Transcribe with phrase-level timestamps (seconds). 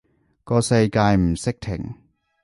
[0.43, 1.93] 個世界唔識停